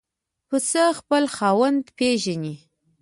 [0.49, 2.55] پسه خپل خاوند پېژني.